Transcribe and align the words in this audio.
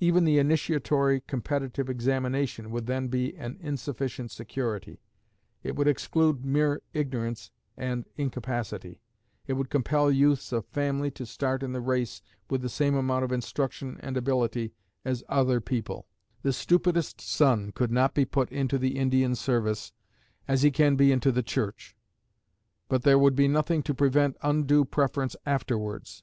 Even 0.00 0.24
the 0.24 0.38
initiatory 0.38 1.20
competitive 1.20 1.90
examination 1.90 2.70
would 2.70 2.86
then 2.86 3.08
be 3.08 3.36
an 3.36 3.58
insufficient 3.60 4.30
security. 4.30 5.02
It 5.62 5.76
would 5.76 5.86
exclude 5.86 6.42
mere 6.42 6.80
ignorance 6.94 7.50
and 7.76 8.06
incapacity; 8.16 9.02
it 9.46 9.52
would 9.52 9.68
compel 9.68 10.10
youths 10.10 10.52
of 10.52 10.64
family 10.64 11.10
to 11.10 11.26
start 11.26 11.62
in 11.62 11.74
the 11.74 11.82
race 11.82 12.22
with 12.48 12.62
the 12.62 12.70
same 12.70 12.94
amount 12.94 13.26
of 13.26 13.30
instruction 13.30 13.98
and 14.00 14.16
ability 14.16 14.72
as 15.04 15.22
other 15.28 15.60
people; 15.60 16.06
the 16.40 16.54
stupidest 16.54 17.20
son 17.20 17.70
could 17.70 17.90
not 17.92 18.14
be 18.14 18.24
put 18.24 18.50
into 18.50 18.78
the 18.78 18.96
Indian 18.96 19.34
service, 19.34 19.92
as 20.48 20.62
he 20.62 20.70
can 20.70 20.96
be 20.96 21.12
into 21.12 21.30
the 21.30 21.42
Church; 21.42 21.94
but 22.88 23.02
there 23.02 23.18
would 23.18 23.36
be 23.36 23.48
nothing 23.48 23.82
to 23.82 23.92
prevent 23.92 24.34
undue 24.40 24.86
preference 24.86 25.36
afterwards. 25.44 26.22